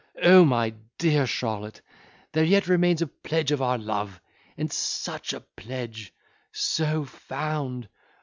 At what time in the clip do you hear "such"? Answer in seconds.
4.73-5.31